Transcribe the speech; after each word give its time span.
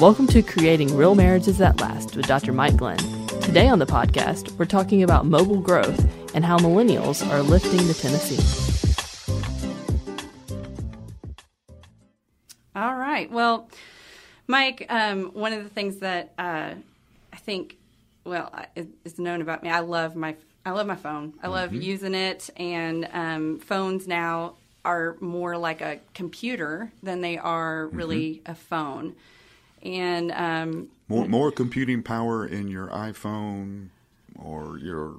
Welcome 0.00 0.28
to 0.28 0.40
Creating 0.40 0.96
Real 0.96 1.14
Marriages 1.14 1.58
That 1.58 1.78
Last 1.78 2.16
with 2.16 2.26
Dr. 2.26 2.54
Mike 2.54 2.78
Glenn. 2.78 2.96
Today 3.42 3.68
on 3.68 3.80
the 3.80 3.84
podcast, 3.84 4.50
we're 4.56 4.64
talking 4.64 5.02
about 5.02 5.26
mobile 5.26 5.60
growth 5.60 6.08
and 6.34 6.42
how 6.42 6.56
millennials 6.56 7.28
are 7.30 7.42
lifting 7.42 7.86
the 7.86 7.92
Tennessee. 7.92 8.40
All 12.74 12.96
right. 12.96 13.30
Well, 13.30 13.68
Mike, 14.46 14.86
um, 14.88 15.32
one 15.34 15.52
of 15.52 15.64
the 15.64 15.68
things 15.68 15.98
that 15.98 16.32
uh, 16.38 16.70
I 17.30 17.36
think, 17.36 17.76
well, 18.24 18.50
is 19.04 19.18
known 19.18 19.42
about 19.42 19.62
me, 19.62 19.68
I 19.68 19.80
love 19.80 20.16
my 20.16 20.34
I 20.64 20.70
love 20.70 20.86
my 20.86 20.96
phone. 20.96 21.34
I 21.42 21.48
love 21.48 21.72
mm-hmm. 21.72 21.82
using 21.82 22.14
it, 22.14 22.48
and 22.56 23.06
um, 23.12 23.58
phones 23.58 24.08
now 24.08 24.54
are 24.82 25.18
more 25.20 25.58
like 25.58 25.82
a 25.82 26.00
computer 26.14 26.90
than 27.02 27.20
they 27.20 27.36
are 27.36 27.88
really 27.88 28.36
mm-hmm. 28.36 28.52
a 28.52 28.54
phone. 28.54 29.14
And 29.82 30.32
um, 30.32 30.88
more 31.08 31.26
more 31.26 31.50
computing 31.50 32.02
power 32.02 32.46
in 32.46 32.68
your 32.68 32.88
iPhone 32.88 33.88
or 34.38 34.78
your 34.78 35.14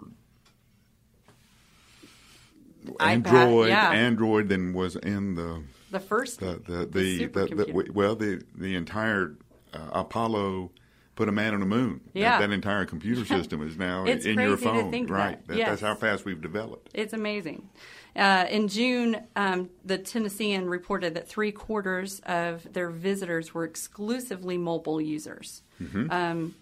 iPad, 2.86 3.02
Android 3.02 3.70
yeah. 3.70 3.92
Android 3.92 4.50
than 4.50 4.74
was 4.74 4.96
in 4.96 5.36
the 5.36 5.64
the 5.90 6.00
first 6.00 6.40
the 6.40 6.62
the 6.66 6.86
the, 6.86 7.26
the, 7.26 7.56
the 7.56 7.92
well 7.92 8.16
the 8.16 8.44
the 8.56 8.76
entire 8.76 9.36
uh, 9.74 9.90
Apollo 9.94 10.72
put 11.16 11.30
a 11.30 11.32
man 11.32 11.54
on 11.54 11.59
the 11.59 11.66
moon. 11.66 12.02
Yeah. 12.14 12.40
That, 12.40 12.48
that 12.48 12.54
entire 12.54 12.86
computer 12.86 13.26
system 13.38 13.68
is 13.68 13.78
now 13.78 14.06
in 14.06 14.40
your 14.40 14.58
phone. 14.58 14.92
right. 15.08 15.38
That. 15.40 15.48
That, 15.48 15.58
yes. 15.58 15.70
That's 15.70 15.82
how 15.82 15.96
fast 15.96 16.26
we've 16.26 16.42
developed. 16.42 16.90
It's 16.94 17.14
amazing. 17.14 17.70
Uh, 18.16 18.45
in 18.50 18.67
June, 18.67 19.23
um, 19.36 19.70
the 19.86 19.98
Tennessean 19.98 20.70
reported 20.70 21.14
that 21.14 21.28
three 21.28 21.52
quarters 21.52 22.20
of 22.26 22.72
their 22.73 22.90
visitors 22.90 23.53
were 23.53 23.64
exclusively 23.64 24.58
mobile 24.58 25.00
users. 25.00 25.62
Mm-hmm. 25.81 26.12
Um, 26.12 26.56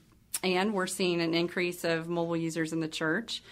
and 0.44 0.73
we're 0.73 0.88
seeing 0.88 1.22
an 1.22 1.33
increase 1.33 1.83
of 1.83 2.08
mobile 2.08 2.38
users 2.38 2.72
in 2.72 2.80
the 2.80 2.88
church. 2.88 3.44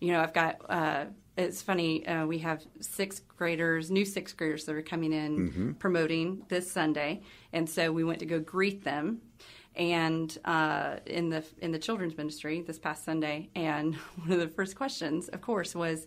You 0.00 0.12
know, 0.12 0.20
I've 0.20 0.34
got. 0.34 0.56
Uh, 0.68 1.06
it's 1.36 1.60
funny. 1.60 2.06
Uh, 2.06 2.24
we 2.24 2.38
have 2.38 2.64
sixth 2.80 3.22
graders, 3.28 3.90
new 3.90 4.06
sixth 4.06 4.36
graders 4.36 4.64
that 4.64 4.74
are 4.74 4.82
coming 4.82 5.12
in 5.12 5.36
mm-hmm. 5.36 5.72
promoting 5.72 6.42
this 6.48 6.70
Sunday, 6.70 7.22
and 7.52 7.68
so 7.68 7.92
we 7.92 8.04
went 8.04 8.20
to 8.20 8.26
go 8.26 8.40
greet 8.40 8.84
them 8.84 9.20
and 9.74 10.38
uh, 10.44 10.96
in 11.04 11.28
the 11.28 11.44
in 11.60 11.72
the 11.72 11.78
children's 11.78 12.16
ministry 12.16 12.62
this 12.62 12.78
past 12.78 13.04
Sunday. 13.04 13.50
And 13.54 13.94
one 14.16 14.32
of 14.32 14.38
the 14.38 14.48
first 14.48 14.76
questions, 14.76 15.28
of 15.28 15.40
course, 15.40 15.74
was 15.74 16.06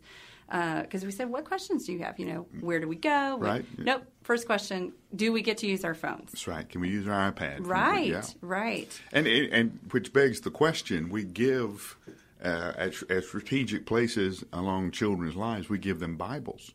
because 0.49 1.03
uh, 1.03 1.05
we 1.05 1.11
said, 1.11 1.29
"What 1.29 1.45
questions 1.45 1.85
do 1.85 1.93
you 1.93 1.99
have? 1.99 2.19
You 2.19 2.25
know, 2.25 2.47
where 2.61 2.79
do 2.79 2.87
we 2.87 2.95
go?" 2.95 3.37
Right. 3.39 3.65
nope. 3.77 4.03
First 4.23 4.45
question: 4.45 4.93
Do 5.15 5.31
we 5.31 5.41
get 5.41 5.59
to 5.59 5.67
use 5.67 5.83
our 5.85 5.93
phones? 5.93 6.31
That's 6.31 6.47
right. 6.47 6.67
Can 6.67 6.81
we 6.81 6.89
use 6.89 7.07
our 7.07 7.31
iPad? 7.31 7.59
Right. 7.61 8.07
Yeah. 8.07 8.23
Right. 8.41 9.01
And 9.11 9.27
and 9.27 9.79
which 9.91 10.11
begs 10.13 10.41
the 10.41 10.51
question: 10.51 11.09
We 11.09 11.23
give 11.23 11.97
uh, 12.43 12.73
at, 12.77 13.01
at 13.09 13.23
strategic 13.25 13.85
places 13.85 14.43
along 14.53 14.91
children's 14.91 15.35
lives, 15.35 15.69
we 15.69 15.77
give 15.77 15.99
them 15.99 16.15
Bibles. 16.15 16.71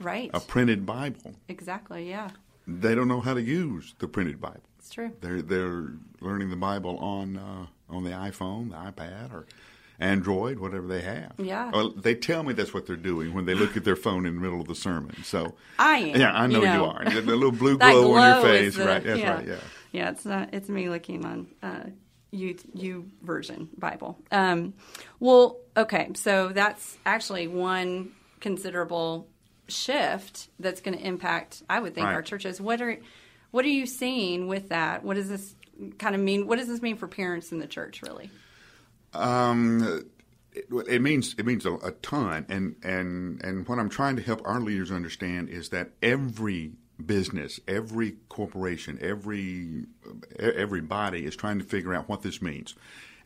Right. 0.00 0.30
A 0.34 0.40
printed 0.40 0.84
Bible. 0.86 1.34
Exactly. 1.48 2.08
Yeah. 2.08 2.30
They 2.66 2.94
don't 2.94 3.08
know 3.08 3.20
how 3.20 3.34
to 3.34 3.42
use 3.42 3.94
the 3.98 4.08
printed 4.08 4.40
Bible. 4.40 4.62
It's 4.78 4.90
true. 4.90 5.12
They're 5.20 5.42
they're 5.42 5.92
learning 6.20 6.50
the 6.50 6.56
Bible 6.56 6.96
on 6.98 7.36
uh, 7.36 7.66
on 7.88 8.04
the 8.04 8.10
iPhone, 8.10 8.70
the 8.70 8.76
iPad, 8.76 9.32
or 9.32 9.46
Android, 10.02 10.58
whatever 10.58 10.86
they 10.86 11.00
have. 11.00 11.32
Yeah. 11.38 11.70
Well, 11.70 11.90
they 11.90 12.14
tell 12.14 12.42
me 12.42 12.52
that's 12.52 12.74
what 12.74 12.86
they're 12.86 12.96
doing 12.96 13.34
when 13.34 13.46
they 13.46 13.54
look 13.54 13.76
at 13.76 13.84
their 13.84 13.96
phone 13.96 14.26
in 14.26 14.34
the 14.34 14.40
middle 14.40 14.60
of 14.60 14.68
the 14.68 14.74
sermon. 14.74 15.22
So 15.24 15.54
I 15.78 15.98
am. 15.98 16.20
Yeah, 16.20 16.32
I 16.32 16.46
know 16.46 16.60
you, 16.60 16.66
know. 16.66 16.74
you 16.74 16.84
are. 16.84 17.04
The 17.04 17.22
little 17.22 17.52
blue 17.52 17.78
glow, 17.78 18.02
glow 18.02 18.14
on 18.14 18.34
your 18.34 18.42
face, 18.42 18.76
the, 18.76 18.84
right? 18.84 19.02
That's 19.02 19.20
yeah. 19.20 19.34
right. 19.34 19.46
Yeah. 19.46 19.56
Yeah, 19.92 20.10
it's 20.10 20.24
not. 20.24 20.50
It's 20.52 20.68
me 20.68 20.88
looking 20.88 21.24
on. 21.24 21.46
Uh, 21.62 21.84
U, 22.32 22.56
U 22.74 23.10
version 23.22 23.68
Bible. 23.76 24.18
Um, 24.30 24.72
well, 25.20 25.58
okay, 25.76 26.10
so 26.14 26.48
that's 26.48 26.96
actually 27.04 27.46
one 27.46 28.12
considerable 28.40 29.28
shift 29.68 30.48
that's 30.58 30.80
going 30.80 30.96
to 30.96 31.04
impact, 31.04 31.62
I 31.68 31.80
would 31.80 31.94
think, 31.94 32.06
right. 32.06 32.14
our 32.14 32.22
churches. 32.22 32.60
What 32.60 32.80
are 32.80 32.98
what 33.50 33.64
are 33.64 33.68
you 33.68 33.86
seeing 33.86 34.48
with 34.48 34.70
that? 34.70 35.04
What 35.04 35.14
does 35.14 35.28
this 35.28 35.54
kind 35.98 36.14
of 36.14 36.20
mean? 36.20 36.46
What 36.46 36.58
does 36.58 36.68
this 36.68 36.80
mean 36.82 36.96
for 36.96 37.06
parents 37.06 37.52
in 37.52 37.58
the 37.58 37.66
church, 37.66 38.02
really? 38.02 38.30
Um, 39.14 40.04
it, 40.52 40.66
it 40.88 41.02
means 41.02 41.34
it 41.38 41.46
means 41.46 41.66
a, 41.66 41.74
a, 41.74 41.92
ton, 41.92 42.46
and 42.48 42.76
and 42.82 43.42
and 43.42 43.68
what 43.68 43.78
I'm 43.78 43.88
trying 43.88 44.16
to 44.16 44.22
help 44.22 44.42
our 44.44 44.60
leaders 44.60 44.90
understand 44.90 45.48
is 45.48 45.70
that 45.70 45.90
every 46.02 46.72
business, 47.04 47.58
every 47.66 48.16
corporation, 48.28 48.98
every 49.00 49.84
everybody 50.38 51.24
is 51.24 51.36
trying 51.36 51.58
to 51.58 51.64
figure 51.64 51.94
out 51.94 52.08
what 52.08 52.22
this 52.22 52.42
means, 52.42 52.74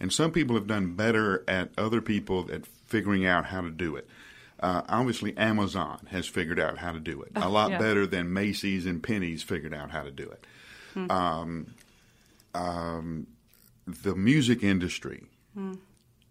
and 0.00 0.12
some 0.12 0.30
people 0.30 0.56
have 0.56 0.66
done 0.66 0.94
better 0.94 1.44
at 1.48 1.70
other 1.76 2.00
people 2.00 2.48
at 2.52 2.66
figuring 2.86 3.26
out 3.26 3.46
how 3.46 3.60
to 3.60 3.70
do 3.70 3.96
it. 3.96 4.08
Uh, 4.58 4.82
obviously, 4.88 5.36
Amazon 5.36 6.06
has 6.10 6.26
figured 6.26 6.58
out 6.58 6.78
how 6.78 6.92
to 6.92 7.00
do 7.00 7.20
it 7.22 7.30
a 7.36 7.48
lot 7.48 7.72
yeah. 7.72 7.78
better 7.78 8.06
than 8.06 8.32
Macy's 8.32 8.86
and 8.86 9.02
Penney's 9.02 9.42
figured 9.42 9.74
out 9.74 9.90
how 9.90 10.02
to 10.02 10.10
do 10.10 10.30
it. 10.30 10.46
Hmm. 10.94 11.10
Um, 11.10 11.66
um, 12.54 13.26
the 13.86 14.14
music 14.14 14.62
industry 14.62 15.24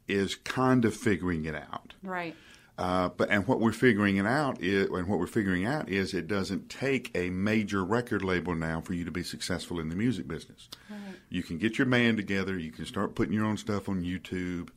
is 0.08 0.36
kind 0.36 0.86
of 0.86 0.96
figuring 0.96 1.46
it 1.46 1.56
out, 1.56 1.94
right? 2.04 2.36
Uh, 2.78 3.08
but 3.10 3.30
and 3.30 3.48
what 3.48 3.62
we're 3.62 3.72
figuring 3.72 4.18
it 4.18 4.26
out 4.26 4.62
is, 4.62 4.90
and 4.90 5.08
what 5.08 5.18
we're 5.18 5.28
figuring 5.28 5.66
out 5.66 5.88
is, 5.88 6.14
it 6.14 6.28
doesn't 6.28 6.70
take 6.70 7.10
a 7.16 7.30
major 7.30 7.84
record 7.84 8.22
label 8.22 8.54
now 8.54 8.82
for 8.82 8.94
you 8.94 9.06
to 9.06 9.12
be 9.12 9.24
successful 9.24 9.80
in 9.80 9.88
the 9.88 9.96
music 9.96 10.28
business. 10.28 10.68
Right. 10.90 11.16
You 11.30 11.42
can 11.42 11.58
get 11.58 11.78
your 11.78 11.88
band 11.88 12.18
together, 12.18 12.58
you 12.60 12.72
can 12.72 12.86
start 12.86 13.16
putting 13.16 13.34
your 13.34 13.46
own 13.46 13.58
stuff 13.58 13.88
on 13.88 14.04
YouTube, 14.04 14.70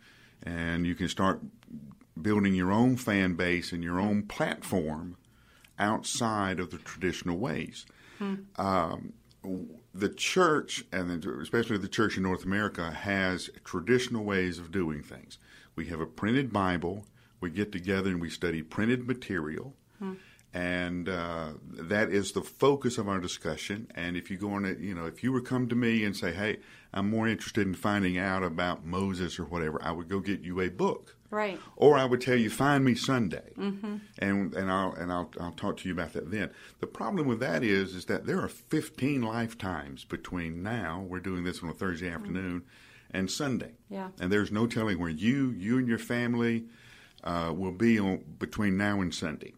and 0.44 0.86
you 0.86 0.94
can 0.94 1.08
start 1.08 1.40
building 2.20 2.54
your 2.54 2.72
own 2.72 2.96
fan 2.96 3.34
base 3.34 3.72
and 3.72 3.82
your 3.82 3.98
own 3.98 4.22
platform 4.22 5.16
outside 5.78 6.60
of 6.60 6.70
the 6.70 6.78
traditional 6.78 7.38
ways. 7.38 7.84
Hmm. 8.18 8.34
Um, 8.56 9.12
the 9.94 10.08
church, 10.08 10.84
and 10.92 11.24
especially 11.24 11.78
the 11.78 11.88
church 11.88 12.16
in 12.16 12.22
North 12.22 12.44
America, 12.44 12.90
has 12.90 13.50
traditional 13.64 14.24
ways 14.24 14.58
of 14.58 14.70
doing 14.70 15.02
things. 15.02 15.38
We 15.74 15.86
have 15.86 16.00
a 16.00 16.06
printed 16.06 16.52
Bible. 16.52 17.06
We 17.40 17.50
get 17.50 17.72
together 17.72 18.10
and 18.10 18.20
we 18.20 18.30
study 18.30 18.62
printed 18.62 19.06
material. 19.06 19.74
Hmm. 19.98 20.14
And 20.54 21.08
uh, 21.08 21.50
that 21.72 22.10
is 22.10 22.32
the 22.32 22.42
focus 22.42 22.98
of 22.98 23.08
our 23.08 23.20
discussion. 23.20 23.90
And 23.94 24.16
if 24.16 24.30
you 24.30 24.38
go 24.38 24.52
on, 24.52 24.64
it, 24.64 24.78
you 24.78 24.94
know, 24.94 25.06
if 25.06 25.22
you 25.22 25.30
were 25.30 25.42
come 25.42 25.68
to 25.68 25.76
me 25.76 26.04
and 26.04 26.16
say, 26.16 26.32
"Hey, 26.32 26.58
I'm 26.92 27.10
more 27.10 27.28
interested 27.28 27.66
in 27.66 27.74
finding 27.74 28.18
out 28.18 28.42
about 28.42 28.84
Moses 28.84 29.38
or 29.38 29.44
whatever," 29.44 29.78
I 29.82 29.92
would 29.92 30.08
go 30.08 30.20
get 30.20 30.40
you 30.40 30.60
a 30.60 30.68
book 30.68 31.18
Right. 31.30 31.60
Or 31.76 31.98
I 31.98 32.04
would 32.04 32.20
tell 32.20 32.36
you, 32.36 32.48
find 32.48 32.84
me 32.84 32.94
Sunday, 32.94 33.52
mm-hmm. 33.56 33.96
and 34.18 34.54
and 34.54 34.70
I'll 34.70 34.92
and 34.94 35.12
I'll 35.12 35.30
I'll 35.38 35.52
talk 35.52 35.76
to 35.78 35.88
you 35.88 35.94
about 35.94 36.14
that 36.14 36.30
then. 36.30 36.50
The 36.80 36.86
problem 36.86 37.26
with 37.28 37.40
that 37.40 37.62
is 37.62 37.94
is 37.94 38.06
that 38.06 38.24
there 38.24 38.40
are 38.40 38.48
15 38.48 39.20
lifetimes 39.22 40.04
between 40.04 40.62
now 40.62 41.04
we're 41.06 41.20
doing 41.20 41.44
this 41.44 41.62
on 41.62 41.68
a 41.68 41.74
Thursday 41.74 42.06
mm-hmm. 42.06 42.16
afternoon 42.16 42.62
and 43.10 43.30
Sunday. 43.30 43.72
Yeah. 43.90 44.08
And 44.18 44.32
there's 44.32 44.50
no 44.50 44.66
telling 44.66 44.98
where 44.98 45.10
you 45.10 45.50
you 45.50 45.76
and 45.78 45.86
your 45.86 45.98
family 45.98 46.64
uh, 47.24 47.52
will 47.54 47.72
be 47.72 47.98
on 47.98 48.24
between 48.38 48.78
now 48.78 49.02
and 49.02 49.14
Sunday. 49.14 49.52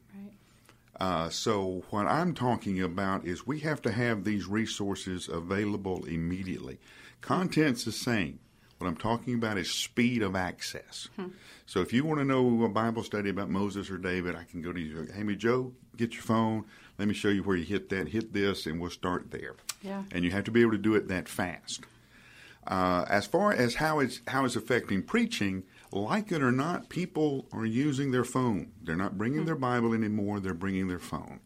Uh, 1.01 1.31
so 1.31 1.83
what 1.91 2.07
I'm 2.07 2.35
talking 2.35 2.83
about 2.83 3.25
is 3.25 3.47
we 3.47 3.61
have 3.61 3.81
to 3.83 3.91
have 3.91 4.25
these 4.25 4.47
resources 4.47 5.29
available 5.29 6.05
immediately. 6.05 6.79
Content's 7.23 7.85
the 7.85 7.93
same. 7.93 8.39
What 8.79 8.87
I'm 8.87 8.97
talking 8.97 9.35
about 9.35 9.59
is 9.59 9.71
speed 9.71 10.23
of 10.23 10.37
access. 10.37 11.09
Hmm. 11.17 11.29
So 11.67 11.81
if 11.81 11.93
you 11.93 12.05
want 12.05 12.21
to 12.21 12.25
know 12.25 12.65
a 12.65 12.69
Bible 12.69 13.03
study 13.03 13.31
about 13.31 13.51
Moses 13.51 13.91
or 13.91 13.99
David, 13.99 14.35
I 14.35 14.45
can 14.45 14.63
go 14.63 14.73
to 14.73 14.81
you. 14.81 15.07
Hey, 15.15 15.23
me, 15.23 15.37
Joe, 15.37 15.73
get 15.97 16.15
your 16.15 16.23
phone. 16.23 16.65
Let 16.99 17.09
me 17.09 17.15
show 17.15 17.29
you 17.29 17.43
where 17.43 17.57
you 17.57 17.65
hit 17.65 17.89
that, 17.91 18.09
hit 18.09 18.33
this, 18.33 18.67
and 18.67 18.81
we'll 18.81 18.91
start 18.91 19.31
there. 19.31 19.57
Yeah. 19.83 20.05
And 20.13 20.25
you 20.25 20.31
have 20.31 20.45
to 20.45 20.51
be 20.51 20.61
able 20.61 20.73
to 20.73 20.79
do 20.79 20.95
it 20.95 21.09
that 21.09 21.29
fast. 21.29 21.85
Uh, 22.67 23.05
as 23.09 23.27
far 23.27 23.53
as 23.53 23.75
how 23.77 24.01
it's 24.01 24.21
how 24.27 24.45
it's 24.45 24.57
affecting 24.57 25.03
preaching, 25.03 25.63
like 25.93 26.31
it 26.33 26.43
or 26.43 26.53
not, 26.53 26.89
people 26.89 27.47
are 27.53 27.67
using 27.67 28.11
their 28.11 28.25
phone. 28.25 28.73
They're 28.83 28.97
not 28.97 29.19
bringing 29.19 29.41
hmm. 29.41 29.47
their 29.47 29.57
Bible 29.57 29.93
anymore. 29.93 30.41
They're 30.41 30.55
bringing 30.55 30.89
their 30.89 30.99
phone. 30.99 31.41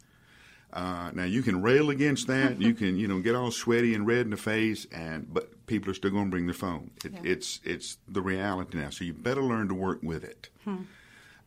Uh, 0.72 1.10
now 1.14 1.24
you 1.24 1.42
can 1.42 1.62
rail 1.62 1.90
against 1.90 2.26
that. 2.26 2.60
you 2.60 2.74
can 2.74 2.98
you 2.98 3.08
know 3.08 3.20
get 3.20 3.34
all 3.34 3.50
sweaty 3.50 3.94
and 3.94 4.06
red 4.06 4.22
in 4.22 4.30
the 4.30 4.36
face, 4.36 4.86
and 4.92 5.32
but 5.32 5.66
people 5.66 5.90
are 5.90 5.94
still 5.94 6.10
going 6.10 6.26
to 6.26 6.30
bring 6.30 6.46
their 6.46 6.54
phone. 6.54 6.90
It, 7.04 7.12
yeah. 7.12 7.20
It's 7.22 7.60
it's 7.64 7.98
the 8.08 8.20
reality 8.20 8.78
now. 8.78 8.90
So 8.90 9.04
you 9.04 9.12
better 9.12 9.42
learn 9.42 9.68
to 9.68 9.74
work 9.74 10.00
with 10.02 10.24
it. 10.24 10.48
Hmm. 10.64 10.82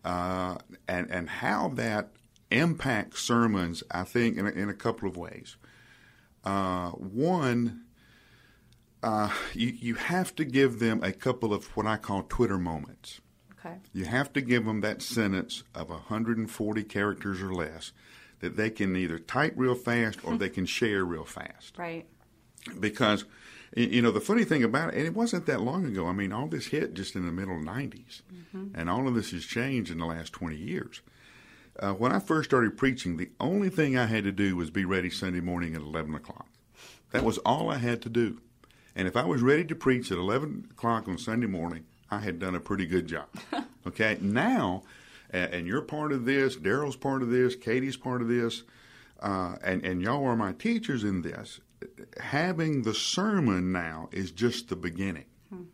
Uh, 0.04 0.58
and 0.88 1.12
and 1.12 1.30
how 1.30 1.70
that 1.76 2.10
impacts 2.50 3.22
sermons, 3.22 3.84
I 3.92 4.04
think, 4.04 4.38
in 4.38 4.48
a, 4.48 4.52
in 4.52 4.70
a 4.70 4.74
couple 4.74 5.10
of 5.10 5.18
ways. 5.18 5.58
Uh, 6.44 6.92
one, 6.92 7.82
uh, 9.08 9.30
you 9.54 9.74
you 9.80 9.96
have 9.96 10.36
to 10.36 10.44
give 10.44 10.80
them 10.80 11.02
a 11.02 11.14
couple 11.14 11.54
of 11.54 11.66
what 11.78 11.86
I 11.86 11.96
call 11.96 12.24
Twitter 12.24 12.58
moments. 12.58 13.22
Okay. 13.58 13.78
You 13.94 14.04
have 14.06 14.34
to 14.34 14.42
give 14.42 14.66
them 14.66 14.82
that 14.82 15.02
sentence 15.02 15.64
of 15.74 15.90
140 15.90 16.84
characters 16.84 17.42
or 17.42 17.54
less 17.54 17.94
that 18.42 18.58
they 18.58 18.70
can 18.70 18.96
either 18.96 19.18
type 19.18 19.54
real 19.56 19.76
fast 19.76 20.20
or 20.24 20.38
they 20.38 20.50
can 20.50 20.66
share 20.66 21.06
real 21.06 21.24
fast. 21.24 21.78
Right. 21.78 22.06
because 22.80 23.24
you 23.76 24.02
know 24.02 24.12
the 24.12 24.20
funny 24.20 24.44
thing 24.44 24.64
about 24.64 24.94
it, 24.94 24.98
and 24.98 25.06
it 25.06 25.14
wasn't 25.14 25.46
that 25.46 25.62
long 25.62 25.86
ago. 25.86 26.08
I 26.08 26.12
mean, 26.12 26.34
all 26.34 26.48
this 26.48 26.68
hit 26.68 26.94
just 26.94 27.16
in 27.16 27.26
the 27.26 27.32
middle 27.32 27.60
'90s, 27.60 28.22
mm-hmm. 28.34 28.68
and 28.76 28.90
all 28.90 29.08
of 29.08 29.16
this 29.16 29.32
has 29.32 29.46
changed 29.46 29.90
in 29.90 30.00
the 30.00 30.06
last 30.06 30.34
20 30.34 30.58
years. 30.58 31.02
Uh, 31.80 31.94
when 31.94 32.12
I 32.12 32.20
first 32.20 32.50
started 32.50 32.76
preaching, 32.76 33.16
the 33.16 33.30
only 33.40 33.70
thing 33.70 33.98
I 33.98 34.08
had 34.08 34.26
to 34.26 34.32
do 34.32 34.58
was 34.58 34.70
be 34.70 34.84
ready 34.84 35.10
Sunday 35.10 35.42
morning 35.42 35.76
at 35.76 35.82
11 35.82 36.16
o'clock. 36.16 36.48
That 37.12 37.24
was 37.24 37.38
all 37.40 37.70
I 37.70 37.78
had 37.78 38.02
to 38.02 38.10
do. 38.10 38.42
And 38.98 39.08
if 39.08 39.16
I 39.16 39.26
was 39.26 39.44
ready 39.44 39.64
to 39.66 39.76
preach 39.76 40.12
at 40.12 40.18
11 40.18 40.70
o'clock 40.72 41.08
on 41.08 41.20
Sunday 41.20 41.46
morning, 41.46 41.86
I 42.10 42.18
had 42.18 42.40
done 42.40 42.56
a 42.56 42.60
pretty 42.60 42.88
good 42.88 43.06
job. 43.06 43.28
okay, 43.88 44.18
now, 44.20 44.82
and 45.30 45.68
you're 45.68 45.84
part 45.84 46.12
of 46.12 46.26
this, 46.26 46.56
Daryl's 46.56 46.96
part 46.96 47.22
of 47.22 47.30
this, 47.30 47.56
Katie's 47.56 47.96
part 47.96 48.24
of 48.24 48.28
this, 48.28 48.64
uh, 49.22 49.56
and, 49.64 49.86
and 49.86 50.02
y'all 50.02 50.26
are 50.26 50.36
my 50.36 50.52
teachers 50.54 51.04
in 51.04 51.22
this. 51.22 51.60
Having 52.20 52.82
the 52.82 52.94
sermon 52.96 53.72
now 53.72 54.10
is 54.12 54.32
just 54.32 54.70
the 54.70 54.76
beginning. 54.76 55.26
Hmm. 55.50 55.66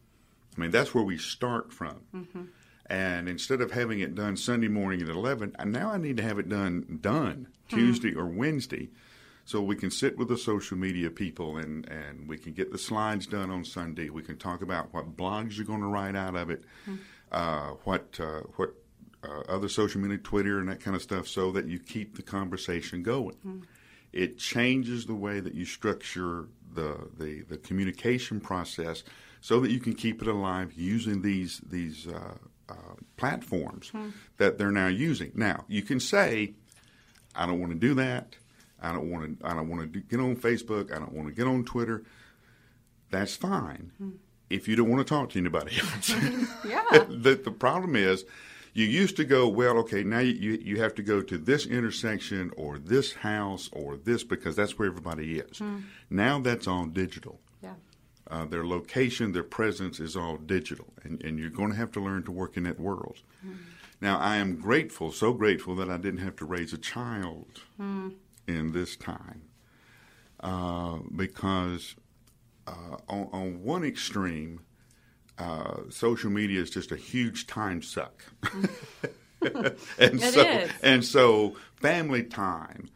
I 0.57 0.59
mean, 0.59 0.71
that's 0.71 0.93
where 0.93 1.05
we 1.05 1.17
start 1.17 1.71
from. 1.71 2.01
Mm-hmm. 2.13 2.43
And 2.87 3.29
instead 3.29 3.61
of 3.61 3.71
having 3.71 4.01
it 4.01 4.15
done 4.15 4.35
Sunday 4.35 4.67
morning 4.67 5.01
at 5.01 5.07
11, 5.07 5.55
now 5.67 5.91
I 5.91 5.97
need 5.97 6.17
to 6.17 6.23
have 6.23 6.39
it 6.39 6.49
done 6.49 6.99
done 7.01 7.47
hmm. 7.69 7.75
Tuesday 7.77 8.13
or 8.13 8.25
Wednesday 8.25 8.89
so 9.45 9.61
we 9.61 9.75
can 9.75 9.91
sit 9.91 10.17
with 10.17 10.29
the 10.29 10.37
social 10.37 10.77
media 10.77 11.09
people 11.09 11.57
and, 11.57 11.87
and 11.89 12.27
we 12.27 12.37
can 12.37 12.53
get 12.53 12.71
the 12.71 12.77
slides 12.77 13.27
done 13.27 13.51
on 13.51 13.65
Sunday. 13.65 14.09
We 14.09 14.23
can 14.23 14.37
talk 14.37 14.61
about 14.61 14.93
what 14.93 15.17
blogs 15.17 15.57
you're 15.57 15.65
going 15.65 15.81
to 15.81 15.87
write 15.87 16.15
out 16.15 16.35
of 16.35 16.49
it, 16.49 16.63
mm-hmm. 16.87 16.95
uh, 17.31 17.71
what 17.83 18.19
uh, 18.19 18.41
what 18.55 18.73
uh, 19.23 19.41
other 19.49 19.67
social 19.67 20.01
media, 20.01 20.17
Twitter, 20.17 20.59
and 20.59 20.69
that 20.69 20.79
kind 20.79 20.95
of 20.95 21.01
stuff, 21.01 21.27
so 21.27 21.51
that 21.51 21.67
you 21.67 21.79
keep 21.79 22.15
the 22.15 22.21
conversation 22.21 23.03
going. 23.03 23.35
Mm-hmm. 23.45 23.61
It 24.13 24.37
changes 24.37 25.05
the 25.05 25.15
way 25.15 25.39
that 25.39 25.55
you 25.55 25.65
structure 25.65 26.47
the, 26.73 27.09
the, 27.17 27.41
the 27.41 27.57
communication 27.57 28.39
process 28.39 29.03
so 29.41 29.59
that 29.59 29.71
you 29.71 29.79
can 29.79 29.93
keep 29.93 30.21
it 30.21 30.27
alive 30.27 30.73
using 30.73 31.21
these 31.21 31.59
these 31.69 32.07
uh, 32.07 32.37
uh, 32.69 32.95
platforms 33.17 33.87
mm-hmm. 33.87 34.09
that 34.37 34.57
they're 34.57 34.71
now 34.71 34.87
using. 34.87 35.31
Now 35.35 35.65
you 35.67 35.81
can 35.81 35.99
say, 35.99 36.53
"I 37.35 37.45
don't 37.45 37.59
want 37.59 37.73
to 37.73 37.79
do 37.79 37.93
that." 37.95 38.37
I 38.83 38.91
don't 38.91 39.09
want 39.09 39.39
to. 39.39 39.47
I 39.47 39.53
don't 39.53 39.69
want 39.69 39.93
to 39.93 39.99
get 40.01 40.19
on 40.19 40.35
Facebook. 40.35 40.93
I 40.93 40.99
don't 40.99 41.13
want 41.13 41.29
to 41.29 41.33
get 41.33 41.47
on 41.47 41.63
Twitter. 41.63 42.03
That's 43.09 43.35
fine. 43.35 43.91
Hmm. 43.97 44.09
If 44.49 44.67
you 44.67 44.75
don't 44.75 44.89
want 44.89 45.05
to 45.05 45.11
talk 45.11 45.29
to 45.31 45.39
anybody 45.39 45.77
else. 45.79 46.09
yeah. 46.67 47.05
the, 47.07 47.39
the 47.43 47.51
problem 47.51 47.95
is, 47.95 48.25
you 48.73 48.85
used 48.85 49.15
to 49.15 49.23
go 49.23 49.47
well. 49.47 49.77
Okay, 49.79 50.03
now 50.03 50.19
you 50.19 50.59
you 50.61 50.81
have 50.81 50.93
to 50.95 51.01
go 51.01 51.21
to 51.21 51.37
this 51.37 51.65
intersection 51.65 52.51
or 52.57 52.77
this 52.77 53.13
house 53.13 53.69
or 53.71 53.95
this 53.95 54.23
because 54.23 54.55
that's 54.55 54.77
where 54.77 54.87
everybody 54.87 55.39
is. 55.39 55.59
Hmm. 55.59 55.79
Now 56.09 56.39
that's 56.39 56.67
all 56.67 56.85
digital. 56.85 57.39
Yeah. 57.61 57.75
Uh, 58.29 58.45
their 58.45 58.65
location, 58.65 59.31
their 59.31 59.43
presence 59.43 59.99
is 59.99 60.15
all 60.15 60.37
digital, 60.37 60.87
and, 61.03 61.23
and 61.23 61.39
you're 61.39 61.49
going 61.49 61.69
to 61.71 61.77
have 61.77 61.91
to 61.91 61.99
learn 61.99 62.23
to 62.23 62.31
work 62.31 62.57
in 62.57 62.63
that 62.63 62.79
world. 62.79 63.17
Hmm. 63.41 63.53
Now, 64.01 64.19
I 64.19 64.35
am 64.35 64.57
grateful, 64.57 65.13
so 65.13 65.31
grateful 65.31 65.75
that 65.75 65.89
I 65.89 65.95
didn't 65.95 66.19
have 66.19 66.35
to 66.37 66.45
raise 66.45 66.73
a 66.73 66.77
child. 66.77 67.61
Hmm 67.77 68.09
in 68.47 68.71
this 68.71 68.95
time 68.95 69.43
uh, 70.43 70.97
because 71.15 71.95
uh, 72.67 72.97
on, 73.07 73.29
on, 73.31 73.63
one 73.63 73.83
extreme, 73.83 74.61
uh, 75.37 75.77
social 75.89 76.29
media 76.29 76.61
is 76.61 76.69
just 76.69 76.91
a 76.91 76.95
huge 76.95 77.47
time 77.47 77.81
suck. 77.81 78.23
and 79.41 79.75
it 79.97 80.21
so, 80.33 80.41
is. 80.41 80.71
And 80.81 81.03
so, 81.05 81.55
family 81.75 82.23
time, 82.23 82.89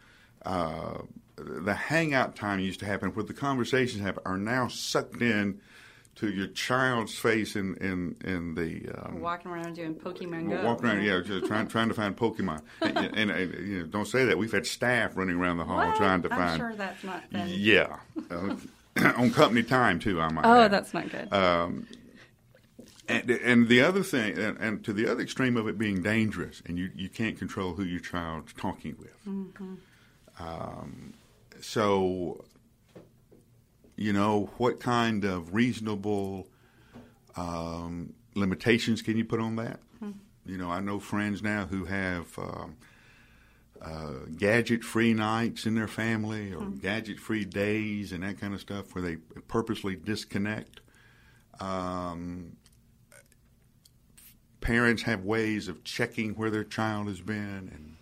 uh, 0.46 1.00
the 1.38 1.74
hangout 1.74 2.36
time 2.36 2.60
used 2.60 2.80
to 2.82 2.86
happen, 2.86 3.10
where 3.12 3.26
the 3.26 3.34
conversations 3.34 4.02
happen, 4.02 4.24
are 4.26 4.38
now 4.38 4.68
sucked 4.68 5.22
in 5.22 5.60
to 6.18 6.30
your 6.30 6.48
child's 6.48 7.18
face 7.18 7.56
in 7.56 7.76
in 7.76 8.16
in 8.26 8.56
the 8.56 8.90
um, 8.98 9.22
walking 9.22 9.52
around 9.52 9.76
doing 9.76 9.96
Pokemon 9.96 10.50
Go. 10.50 10.64
Walking 10.64 10.88
around, 10.88 11.04
yeah, 11.04 11.22
just 11.22 11.46
trying 11.46 11.68
trying 11.68 11.90
to 11.90 11.94
find 11.94 12.18
Pokemon. 12.18 12.62
and, 12.82 12.98
and, 12.98 13.32
and, 13.32 13.68
you 13.68 13.80
know, 13.80 13.86
don't 13.86 14.08
say 14.08 14.26
that. 14.26 14.38
We've 14.38 14.52
had 14.52 14.66
staff 14.66 15.16
running 15.16 15.36
around 15.36 15.58
the 15.58 15.66
hall 15.66 15.78
what? 15.78 15.96
trying 15.96 16.24
to 16.24 16.32
I'm 16.32 16.38
find. 16.38 16.52
I'm 16.52 16.60
sure 16.60 16.76
that's 16.76 17.04
not. 17.04 17.30
Been... 17.32 17.48
Yeah, 17.50 17.98
uh, 18.32 18.56
on 19.18 19.32
company 19.32 19.64
time 19.64 20.00
too. 20.00 20.20
I 20.20 20.32
might. 20.32 20.46
Oh, 20.46 20.62
add. 20.64 20.72
that's 20.72 20.94
not 20.94 21.10
good. 21.10 21.32
Um, 21.32 21.88
and, 23.10 23.30
and 23.30 23.68
the 23.70 23.82
other 23.82 24.04
thing, 24.04 24.38
and, 24.38 24.58
and, 24.58 24.84
to 24.84 24.92
the 24.92 25.08
other 25.08 25.22
extreme 25.22 25.56
of 25.56 25.68
it 25.68 25.78
being 25.78 26.02
dangerous, 26.02 26.62
and 26.66 26.78
you, 26.78 26.92
you 26.94 27.08
can't 27.08 27.38
control 27.38 27.74
who 27.74 27.86
your 27.86 28.02
child's 28.02 28.52
talking 28.54 28.98
with. 29.00 29.26
Mm-hmm. 29.26 29.76
Um, 30.40 31.14
so 31.62 32.44
you 33.98 34.14
know, 34.14 34.52
what 34.58 34.80
kind 34.80 35.26
of 35.26 35.56
reasonable 35.56 36.48
um, 37.36 38.14
limitations 38.36 39.02
can 39.02 39.18
you 39.18 39.26
put 39.26 39.40
on 39.40 39.56
that? 39.58 39.80
Hmm. 40.00 40.12
You 40.46 40.58
know, 40.58 40.70
I 40.70 40.80
know 40.80 41.00
friends 41.00 41.42
now 41.42 41.66
who 41.66 41.86
have 41.86 42.38
um, 42.38 42.78
uh, 43.82 44.14
gadget 44.38 44.84
free 44.84 45.14
nights 45.14 45.66
in 45.66 45.74
their 45.74 45.88
family 45.88 46.54
or 46.54 46.62
hmm. 46.62 46.78
gadget 46.78 47.20
free 47.20 47.44
days 47.44 48.12
and 48.12 48.24
that 48.24 48.40
kind 48.40 48.54
of 48.54 48.62
stuff 48.62 48.94
where 48.94 49.04
they 49.04 49.16
purposely 49.48 49.96
disconnect. 49.96 50.80
Um, 51.60 52.56
parents 54.62 55.02
have 55.04 55.26
ways 55.26 55.68
of 55.68 55.84
checking 55.84 56.36
where 56.36 56.52
their 56.52 56.64
child 56.64 57.08
has 57.08 57.20
been 57.20 57.72
and 57.74 57.94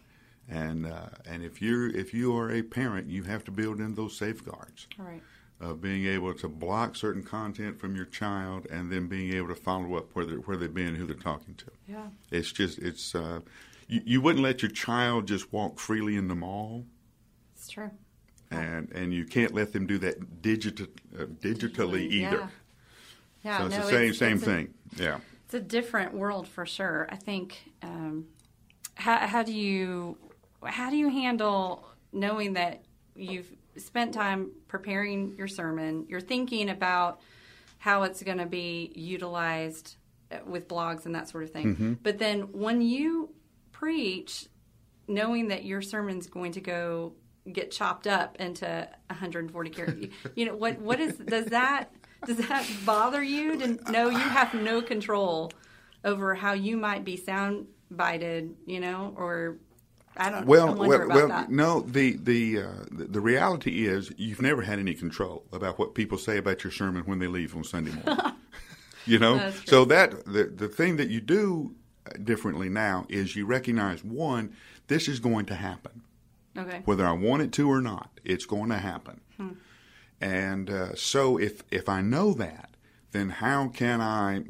and 0.48 0.86
uh, 0.86 1.10
and 1.26 1.42
if 1.44 1.60
you're 1.60 1.88
if 1.88 2.14
you 2.14 2.38
are 2.38 2.52
a 2.52 2.62
parent, 2.62 3.10
you 3.10 3.24
have 3.24 3.44
to 3.46 3.52
build 3.52 3.80
in 3.80 3.96
those 3.96 4.16
safeguards. 4.16 4.88
All 5.00 5.06
right 5.06 5.24
of 5.62 5.82
being 5.82 6.06
able 6.06 6.34
to 6.34 6.50
block 6.50 6.96
certain 6.96 7.24
content 7.24 7.80
from 7.80 7.96
your 7.96 8.06
child 8.06 8.68
and 8.70 8.92
then 8.92 9.08
being 9.08 9.34
able 9.34 9.48
to 9.48 9.56
follow 9.56 9.96
up 9.96 10.10
where, 10.14 10.26
they're, 10.26 10.40
where 10.40 10.58
they've 10.58 10.74
been, 10.74 10.96
who 10.96 11.06
they're 11.06 11.16
talking 11.16 11.56
to. 11.56 11.66
Yeah. 11.88 12.08
It's 12.30 12.52
just, 12.52 12.78
it's, 12.80 13.16
uh, 13.16 13.40
you, 13.88 14.02
you 14.06 14.22
wouldn't 14.22 14.44
let 14.44 14.62
your 14.62 14.72
child 14.72 15.28
just 15.28 15.54
walk 15.54 15.80
freely 15.80 16.18
in 16.18 16.28
the 16.28 16.36
mall. 16.36 16.86
It's 17.56 17.70
true. 17.70 17.90
And, 18.52 18.92
and 18.92 19.14
you 19.14 19.26
can't 19.26 19.54
let 19.54 19.72
them 19.72 19.88
do 19.88 19.98
that 20.00 20.42
digit, 20.42 20.82
uh, 20.82 21.24
digitally 21.24 22.10
either. 22.12 22.50
Yeah. 23.44 23.58
yeah 23.58 23.58
so 23.60 23.66
it's 23.68 23.76
no, 23.78 23.84
the 23.84 23.90
same, 23.90 24.10
it's, 24.10 24.20
same 24.20 24.36
it's 24.36 24.44
thing. 24.44 24.74
A, 25.00 25.02
yeah. 25.02 25.18
It's 25.46 25.54
a 25.54 25.62
different 25.62 26.14
world 26.14 26.48
for 26.48 26.66
sure. 26.66 27.08
I 27.10 27.16
think, 27.16 27.72
um, 27.82 28.26
how, 28.96 29.26
how 29.26 29.44
do 29.44 29.54
you, 29.54 30.18
how 30.64 30.90
do 30.90 30.98
you 30.98 31.10
handle 31.10 31.88
knowing 32.12 32.54
that 32.54 32.84
you've 33.16 33.52
spent 33.78 34.14
time 34.14 34.52
preparing 34.68 35.36
your 35.38 35.48
sermon, 35.48 36.06
you're 36.08 36.22
thinking 36.22 36.70
about 36.70 37.22
how 37.78 38.04
it's 38.04 38.24
going 38.24 38.38
to 38.38 38.46
be 38.46 38.92
utilized 38.96 39.96
uh, 40.32 40.38
with 40.46 40.68
blogs 40.68 41.06
and 41.06 41.14
that 41.16 41.30
sort 41.30 41.44
of 41.44 41.52
thing. 41.52 41.76
Mm-hmm. 41.76 41.94
But 42.04 42.18
then 42.18 42.52
when 42.52 42.82
you 42.82 43.30
preach, 43.72 44.48
knowing 45.08 45.50
that 45.50 45.66
your 45.66 45.82
sermon's 45.82 46.28
going 46.28 46.54
to 46.54 46.62
go 46.62 47.14
get 47.52 47.70
chopped 47.72 48.08
up 48.08 48.38
into 48.40 48.66
140 49.08 49.70
characters, 49.70 50.10
you 50.36 50.46
know 50.46 50.56
what? 50.56 50.80
What 50.80 51.00
is 51.00 51.18
does 51.18 51.46
that 51.48 51.92
does 52.26 52.38
that 52.38 52.68
bother 52.86 53.22
you 53.22 53.58
to 53.58 53.92
know 53.92 54.10
you 54.10 54.18
have 54.18 54.54
no 54.54 54.82
control 54.82 55.52
over 56.04 56.34
how 56.36 56.54
you 56.54 56.78
might 56.78 57.04
be 57.04 57.18
sound 57.18 57.68
bited, 57.92 58.56
you 58.66 58.80
know, 58.80 59.14
or 59.16 59.58
I 60.18 60.30
don't. 60.30 60.46
Well, 60.46 60.82
I 60.82 60.88
well, 60.88 61.08
well. 61.08 61.28
That. 61.28 61.52
No, 61.52 61.82
the 61.82 62.18
the 62.18 62.62
uh, 62.62 62.86
the 62.90 63.20
reality 63.20 63.86
is 63.86 64.14
you've 64.18 64.42
never 64.42 64.62
had 64.62 64.80
any 64.80 64.94
control 64.94 65.44
about 65.52 65.78
what 65.78 65.94
people 65.94 66.18
say 66.18 66.38
about 66.38 66.64
your 66.64 66.72
sermon 66.72 67.04
when 67.04 67.20
they 67.20 67.28
leave 67.28 67.56
on 67.56 67.64
Sunday 67.64 67.92
morning. 67.92 68.34
you 69.06 69.20
know, 69.20 69.52
so 69.66 69.86
that 69.86 70.26
the 70.26 70.46
the 70.46 70.68
thing 70.68 70.96
that 70.98 71.10
you 71.10 71.20
do 71.20 71.76
differently 72.24 72.70
now 72.70 73.06
is 73.10 73.36
you 73.36 73.46
recognize 73.46 74.04
one, 74.04 74.56
this 74.88 75.08
is 75.08 75.20
going 75.20 75.46
to 75.48 75.56
happen. 75.56 76.04
Okay. 76.58 76.82
Whether 76.86 77.06
I 77.06 77.12
want 77.12 77.42
it 77.42 77.52
to 77.54 77.70
or 77.70 77.82
not, 77.82 78.20
it's 78.24 78.46
going 78.46 78.70
to 78.70 78.78
happen. 78.78 79.20
Hmm. 79.36 79.50
And 80.22 80.70
uh, 80.70 80.96
so 80.96 81.38
if 81.38 81.64
if 81.72 81.90
I 81.90 82.02
know 82.02 82.34
that, 82.34 82.70
then 83.12 83.30
how 83.30 83.68
can 83.68 84.00
I 84.00 84.44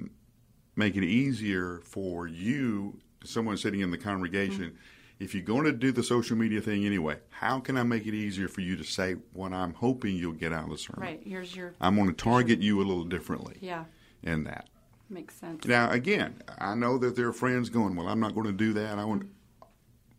make 0.75 0.95
it 0.95 1.03
easier 1.03 1.81
for 1.83 2.27
you, 2.27 2.99
someone 3.23 3.57
sitting 3.57 3.79
in 3.79 3.89
the 3.89 3.97
congregation? 3.97 4.69
Hmm 4.69 4.75
if 5.19 5.33
you're 5.33 5.43
going 5.43 5.63
to 5.63 5.71
do 5.71 5.91
the 5.91 6.03
social 6.03 6.35
media 6.35 6.61
thing 6.61 6.85
anyway, 6.85 7.17
how 7.29 7.59
can 7.59 7.77
I 7.77 7.83
make 7.83 8.05
it 8.05 8.13
easier 8.13 8.47
for 8.47 8.61
you 8.61 8.75
to 8.75 8.83
say 8.83 9.15
what 9.33 9.53
I'm 9.53 9.73
hoping 9.73 10.15
you'll 10.15 10.33
get 10.33 10.51
out 10.51 10.65
of 10.65 10.69
the 10.71 10.77
sermon? 10.77 11.01
Right. 11.01 11.21
Here's 11.23 11.55
your. 11.55 11.73
I'm 11.79 11.95
going 11.95 12.07
to 12.07 12.13
target 12.13 12.61
you 12.61 12.77
a 12.77 12.83
little 12.83 13.05
differently. 13.05 13.57
Yeah. 13.61 13.85
In 14.23 14.43
that. 14.45 14.67
Makes 15.09 15.35
sense. 15.35 15.65
Now, 15.65 15.91
again, 15.91 16.41
I 16.57 16.73
know 16.73 16.97
that 16.97 17.15
there 17.15 17.27
are 17.27 17.33
friends 17.33 17.69
going, 17.69 17.95
"Well, 17.95 18.07
I'm 18.07 18.19
not 18.19 18.33
going 18.33 18.47
to 18.47 18.51
do 18.51 18.73
that." 18.73 18.97
I 18.97 19.05
want. 19.05 19.27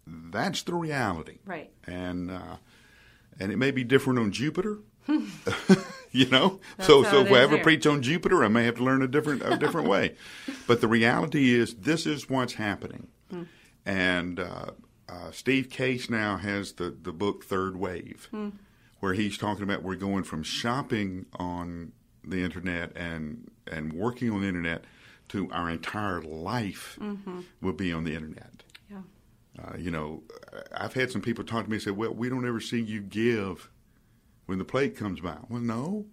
That's 0.06 0.62
the 0.62 0.74
reality. 0.74 1.38
Right. 1.44 1.72
And 1.86 2.30
uh, 2.30 2.56
and 3.40 3.50
it 3.50 3.56
may 3.56 3.72
be 3.72 3.84
different 3.84 4.20
on 4.20 4.30
Jupiter. 4.30 4.78
you 6.12 6.28
know, 6.30 6.60
That's 6.76 6.86
so 6.86 7.02
so 7.02 7.22
if 7.22 7.32
I 7.32 7.40
ever 7.40 7.58
preach 7.58 7.86
on 7.86 8.00
Jupiter, 8.02 8.44
I 8.44 8.48
may 8.48 8.64
have 8.64 8.76
to 8.76 8.84
learn 8.84 9.02
a 9.02 9.08
different 9.08 9.42
a 9.44 9.56
different 9.56 9.88
way. 9.88 10.14
But 10.66 10.80
the 10.80 10.88
reality 10.88 11.54
is, 11.54 11.74
this 11.74 12.06
is 12.06 12.28
what's 12.28 12.54
happening. 12.54 13.06
Hmm. 13.30 13.42
And 13.84 14.40
uh, 14.40 14.72
uh, 15.08 15.30
Steve 15.30 15.70
Case 15.70 16.10
now 16.10 16.36
has 16.36 16.72
the, 16.72 16.90
the 16.90 17.12
book 17.12 17.44
Third 17.44 17.76
Wave, 17.76 18.28
hmm. 18.30 18.50
where 19.00 19.14
he's 19.14 19.38
talking 19.38 19.62
about 19.62 19.82
we're 19.82 19.94
going 19.94 20.24
from 20.24 20.42
shopping 20.42 21.26
on 21.34 21.92
the 22.24 22.42
internet 22.42 22.92
and 22.96 23.50
and 23.70 23.92
working 23.92 24.30
on 24.30 24.40
the 24.40 24.48
internet 24.48 24.84
to 25.28 25.50
our 25.52 25.70
entire 25.70 26.20
life 26.20 26.98
will 27.60 27.72
be 27.72 27.92
on 27.92 28.04
the 28.04 28.14
internet. 28.14 28.62
Yeah. 28.90 28.98
Uh, 29.58 29.76
you 29.76 29.90
know, 29.90 30.22
I've 30.72 30.94
had 30.94 31.10
some 31.10 31.22
people 31.22 31.44
talk 31.44 31.64
to 31.64 31.70
me 31.70 31.76
and 31.76 31.82
say, 31.82 31.90
"Well, 31.90 32.14
we 32.14 32.28
don't 32.28 32.46
ever 32.46 32.60
see 32.60 32.80
you 32.80 33.00
give 33.00 33.70
when 34.46 34.58
the 34.58 34.64
plate 34.64 34.96
comes 34.96 35.20
by." 35.20 35.36
Well, 35.48 35.60
no, 35.60 36.06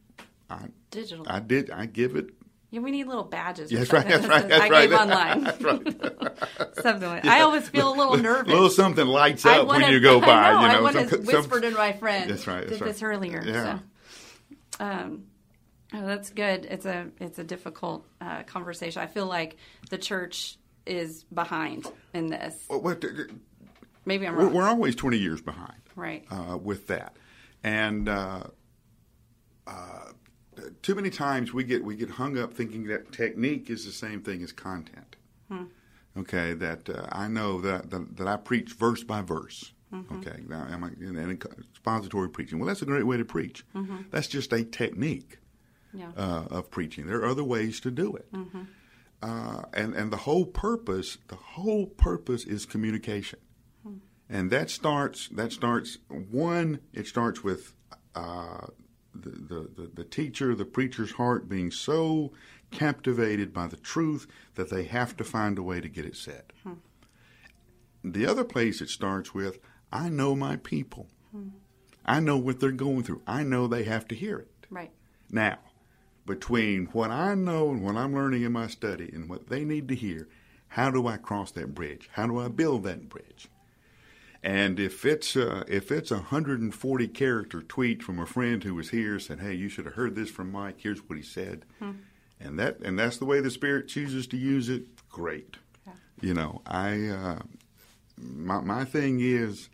I 0.50 0.68
Digital. 0.92 1.26
I 1.28 1.40
did 1.40 1.72
I 1.72 1.86
give 1.88 2.16
it. 2.16 2.30
Yeah, 2.74 2.80
we 2.80 2.90
need 2.90 3.06
little 3.06 3.24
badges. 3.24 3.70
That's 3.70 3.94
right. 3.94 4.08
That's 4.08 4.26
right. 4.26 4.50
that 4.50 4.50
That's 4.50 4.62
says, 4.64 4.70
right. 4.72 4.74
I 4.74 4.88
gave 4.88 5.00
online. 5.00 5.44
That's 5.44 5.62
right. 5.62 6.74
something 6.82 7.08
like 7.08 7.24
I 7.24 7.42
always 7.42 7.70
feel 7.70 7.94
a 7.94 7.96
little 7.96 8.18
nervous. 8.18 8.52
A 8.52 8.56
little 8.56 8.70
something 8.72 9.06
lights 9.06 9.46
up 9.46 9.68
when 9.68 9.92
you 9.94 10.00
go 10.00 10.20
by. 10.20 10.28
I 10.28 10.54
know, 10.54 10.62
you 10.62 10.68
know, 10.68 10.78
I 10.78 10.82
want 10.82 11.10
to 11.10 11.18
whisper 11.20 11.62
to 11.62 11.70
my 11.70 11.94
friend. 11.94 12.32
That's 12.32 12.48
right, 12.48 12.62
that's 12.62 12.80
did 12.80 12.82
right. 12.82 12.92
this 12.92 13.04
earlier. 13.04 13.44
Yeah. 13.46 13.80
So, 14.80 14.84
um, 14.84 15.26
oh, 15.94 16.08
that's 16.08 16.32
good. 16.32 16.66
It's 16.66 16.88
a 16.88 17.12
it's 17.20 17.38
a 17.38 17.44
difficult 17.44 18.08
uh, 18.20 18.42
conversation. 18.42 19.04
I 19.04 19.06
feel 19.06 19.28
like 19.28 19.58
the 19.92 20.00
church 20.00 20.58
is 20.88 21.26
behind 21.26 21.86
in 22.16 22.26
this. 22.26 22.56
Well, 22.68 22.82
what- 22.82 23.06
Maybe 24.06 24.28
I'm 24.28 24.36
wrong. 24.36 24.52
we're 24.52 24.68
always 24.68 24.96
twenty 24.96 25.20
years 25.20 25.42
behind. 25.42 25.80
right. 25.96 26.26
uh, 26.32 26.58
with 26.58 26.88
that. 26.88 27.18
And 27.64 28.10
uh, 28.10 28.46
uh, 29.68 30.06
too 30.82 30.96
many 30.96 31.10
times 31.10 31.54
we 31.54 31.64
get 31.64 31.84
we 31.84 31.96
get 31.96 32.12
hung 32.12 32.38
up 32.38 32.54
thinking 32.54 32.86
that 32.88 33.12
technique 33.12 33.70
is 33.70 33.86
the 33.86 33.92
same 33.92 34.22
thing 34.22 34.44
as 34.44 34.52
content. 34.52 35.16
Okay, 36.16 36.54
that 36.54 36.90
uh, 36.90 37.08
I 37.12 37.28
know 37.28 37.60
that, 37.62 37.90
that 37.90 38.18
that 38.18 38.28
I 38.28 38.38
preach 38.38 38.74
verse 38.74 39.04
by 39.04 39.22
verse. 39.22 39.72
Okay, 40.12 40.42
now 40.48 40.66
am 40.70 40.84
I 40.84 40.88
and 40.88 41.32
expository 41.32 42.30
preaching? 42.30 42.58
Well, 42.58 42.68
that's 42.68 42.82
a 42.82 42.86
great 42.86 43.06
way 43.06 43.18
to 43.18 43.26
preach. 43.26 43.64
That's 44.10 44.28
just 44.28 44.52
a 44.52 44.64
technique 44.64 45.38
yeah. 45.94 46.10
uh, 46.18 46.46
of 46.50 46.72
preaching. 46.72 47.06
There 47.06 47.18
are 47.18 47.28
other 47.28 47.44
ways 47.44 47.80
to 47.82 47.92
do 47.92 48.16
it. 48.16 48.28
Uh, 49.22 49.62
and 49.74 49.94
and 49.94 50.12
the 50.12 50.18
whole 50.18 50.46
purpose, 50.46 51.18
the 51.28 51.36
whole 51.36 51.86
purpose 51.86 52.44
is 52.44 52.66
communication, 52.66 53.40
and 54.30 54.52
that 54.52 54.70
starts 54.70 55.30
that 55.30 55.52
starts 55.52 55.98
one. 56.10 56.80
It 56.92 57.08
starts 57.08 57.44
with 57.44 57.74
uh, 58.16 58.68
the, 59.14 59.30
the 59.30 59.70
the 59.76 59.92
the 59.96 60.04
teacher, 60.04 60.56
the 60.56 60.66
preacher's 60.66 61.12
heart 61.12 61.48
being 61.50 61.72
so 61.72 62.32
captivated 62.72 63.54
by 63.54 63.68
the 63.68 63.78
truth 63.78 64.28
that 64.56 64.70
they 64.70 64.84
have 64.84 65.16
to 65.18 65.24
find 65.24 65.58
a 65.58 65.64
way 65.64 65.80
to 65.82 65.88
get 65.90 66.06
it 66.06 66.16
said. 66.16 66.54
Hmm. 66.64 66.74
The 68.04 68.26
other 68.26 68.44
place 68.44 68.82
it 68.82 68.90
starts 68.90 69.34
with, 69.34 69.60
I 69.92 70.10
know 70.10 70.36
my 70.36 70.58
people. 70.58 71.08
Hmm. 71.32 71.50
I 72.06 72.20
know 72.20 72.38
what 72.38 72.60
they're 72.60 72.72
going 72.72 73.04
through. 73.04 73.22
I 73.26 73.44
know 73.44 73.68
they 73.68 73.84
have 73.84 74.08
to 74.10 74.16
hear 74.16 74.40
it. 74.40 74.68
right. 74.70 74.92
Now, 75.32 75.60
between 76.26 76.86
what 76.88 77.12
I 77.12 77.34
know 77.36 77.70
and 77.72 77.82
what 77.84 77.96
I'm 77.96 78.14
learning 78.14 78.44
in 78.44 78.52
my 78.52 78.68
study 78.68 79.10
and 79.14 79.30
what 79.30 79.48
they 79.50 79.64
need 79.64 79.88
to 79.90 79.96
hear, 79.96 80.28
how 80.68 80.90
do 80.92 81.08
I 81.08 81.18
cross 81.18 81.52
that 81.52 81.74
bridge? 81.74 82.10
How 82.14 82.28
do 82.28 82.40
I 82.40 82.48
build 82.50 82.84
that 82.84 83.10
bridge? 83.10 83.48
And 84.44 84.78
if 84.78 85.06
it's 85.06 85.38
uh, 85.38 85.64
if 85.70 85.90
it's 85.90 86.12
a 86.12 86.16
140 86.16 87.08
character 87.08 87.62
tweet 87.62 88.04
from 88.04 88.20
a 88.20 88.26
friend 88.26 88.62
who 88.62 88.76
was 88.76 88.90
here 88.90 89.18
said, 89.18 89.40
"Hey, 89.40 89.54
you 89.54 89.70
should 89.70 89.86
have 89.86 89.94
heard 89.94 90.16
this 90.16 90.30
from 90.30 90.52
Mike. 90.52 90.76
Here's 90.80 91.00
what 91.00 91.18
he 91.18 91.24
said," 91.24 91.64
and 92.42 92.60
that 92.60 92.80
and 92.82 93.00
that's 93.00 93.18
the 93.18 93.26
way 93.26 93.40
the 93.40 93.50
Spirit 93.50 93.88
chooses 93.88 94.28
to 94.28 94.38
use 94.38 94.68
it. 94.68 94.84
Great. 95.10 95.56
Yeah. 95.88 95.94
You 96.20 96.34
know, 96.34 96.62
I 96.66 97.08
uh, 97.08 97.40
my 98.18 98.60
my 98.60 98.84
thing 98.84 99.22
is, 99.22 99.70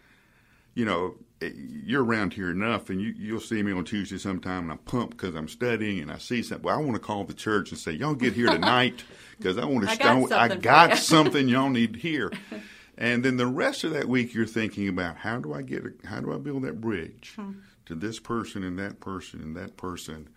you 0.76 0.86
know, 0.86 1.16
eh, 1.42 1.50
you're 1.56 2.04
around 2.04 2.34
here 2.34 2.52
enough, 2.52 2.92
and 2.92 3.02
you 3.02 3.12
you'll 3.18 3.40
see 3.40 3.64
me 3.64 3.72
on 3.72 3.86
Tuesday 3.86 4.20
sometime, 4.20 4.64
and 4.64 4.72
I'm 4.72 4.78
pumped 4.78 5.18
because 5.18 5.34
I'm 5.34 5.48
studying, 5.48 6.00
and 6.00 6.12
I 6.12 6.20
see 6.20 6.44
something. 6.44 6.66
Well, 6.66 6.78
I 6.78 6.80
want 6.80 6.94
to 6.94 7.00
call 7.00 7.24
the 7.24 7.34
church 7.34 7.72
and 7.72 7.80
say, 7.80 7.94
y'all 7.94 8.14
get 8.14 8.34
here 8.34 8.50
tonight 8.52 9.04
because 9.40 9.58
I 9.58 9.66
want 9.66 9.86
to. 9.86 9.92
I 9.92 9.96
got 9.96 10.06
I 10.06 10.20
something 10.28 10.58
for 10.58 10.62
got 10.62 10.98
something 11.00 11.48
y'all 11.48 11.70
need 11.72 11.94
to 11.94 12.00
hear. 12.00 12.32
And 13.02 13.24
then 13.24 13.38
the 13.38 13.48
rest 13.48 13.86
of 13.86 13.92
that 13.94 14.10
week, 14.10 14.34
you're 14.34 14.46
thinking 14.46 14.88
about 14.90 15.16
how 15.18 15.40
do 15.40 15.54
I 15.54 15.62
get, 15.62 15.86
a, 15.86 16.08
how 16.08 16.20
do 16.20 16.34
I 16.34 16.38
build 16.38 16.64
that 16.64 16.82
bridge 16.82 17.32
Hmm. 17.36 17.52
to 17.86 17.96
this 17.96 18.20
person 18.20 18.62
and 18.64 18.78
that 18.78 19.00
person 19.00 19.42
and 19.42 19.56
that 19.56 19.78
person. 19.78 20.28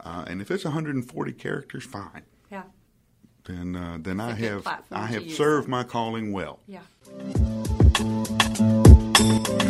Uh, 0.00 0.24
and 0.26 0.40
if 0.40 0.50
it's 0.50 0.64
140 0.64 1.32
characters, 1.34 1.84
fine. 1.84 2.22
Yeah. 2.50 2.62
Then 3.44 3.76
uh, 3.76 3.98
then 4.00 4.20
I 4.20 4.30
a 4.30 4.34
good 4.34 4.44
have 4.44 4.66
I 4.90 5.06
have 5.06 5.30
served 5.30 5.66
then. 5.66 5.70
my 5.70 5.84
calling 5.84 6.32
well. 6.32 6.60
Yeah. 6.66 6.80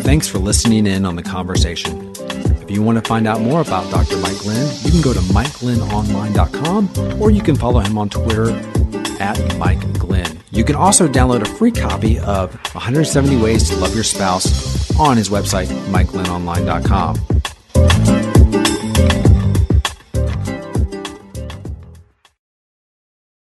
Thanks 0.04 0.28
for 0.28 0.38
listening 0.38 0.86
in 0.86 1.04
on 1.04 1.16
the 1.16 1.22
conversation. 1.22 2.12
If 2.62 2.70
you 2.70 2.82
want 2.82 3.02
to 3.02 3.08
find 3.08 3.26
out 3.26 3.40
more 3.40 3.60
about 3.60 3.90
Dr. 3.90 4.16
Mike 4.18 4.38
Glenn, 4.38 4.66
you 4.82 4.90
can 4.90 5.00
go 5.00 5.12
to 5.12 5.20
MikeGlennOnline.com 5.20 7.20
or 7.22 7.30
you 7.30 7.42
can 7.42 7.56
follow 7.56 7.80
him 7.80 7.98
on 7.98 8.08
Twitter 8.08 8.50
at 9.20 9.56
Mike 9.58 9.80
Glenn. 9.98 10.27
You 10.58 10.64
can 10.64 10.74
also 10.74 11.06
download 11.06 11.42
a 11.42 11.44
free 11.44 11.70
copy 11.70 12.18
of 12.18 12.52
170 12.74 13.40
Ways 13.40 13.70
to 13.70 13.76
Love 13.76 13.94
Your 13.94 14.02
Spouse 14.02 14.90
on 14.98 15.16
his 15.16 15.28
website, 15.28 15.68
MikeGlennOnline.com. 15.92 17.37